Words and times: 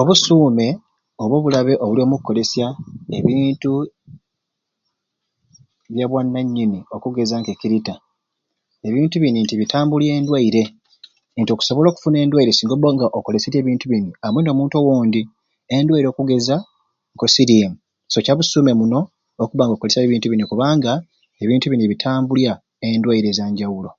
Obusuume 0.00 0.66
oba 1.22 1.34
obulabe 1.38 1.72
obuli 1.82 2.00
omu 2.02 2.16
kolesya 2.18 2.66
ebintu 3.18 3.72
bya 5.92 6.06
bwananyini 6.10 6.78
okugeza 6.96 7.34
nke 7.38 7.52
kirita 7.60 7.94
ebinti 8.86 9.16
bini 9.22 9.38
nti 9.44 9.54
bitambulya 9.60 10.10
endwaire 10.18 10.62
nti 11.40 11.50
okusobola 11.52 11.86
okufuna 11.88 12.16
endweire 12.18 12.50
singa 12.54 12.74
oba 12.76 12.88
ga 12.98 13.06
okoleserye 13.18 13.58
ebintu 13.60 13.84
bini 13.90 14.10
amwei 14.24 14.44
nomuntu 14.44 14.74
owondi 14.78 15.20
ayina 15.26 15.74
endweire 15.76 16.08
okugeza 16.10 16.56
nko 17.14 17.24
sirimu 17.34 17.76
so 18.12 18.18
kyabuume 18.24 18.72
muno 18.80 19.00
okuba 19.42 19.62
nga 19.64 19.74
okolesya 19.74 20.02
ebintu 20.06 20.26
bini 20.28 20.44
kubanga 20.50 20.92
ebintu 21.42 21.66
bini 21.68 21.84
bitambulya 21.92 22.52
endwaire 22.88 23.28
ezanjawulo 23.32 23.90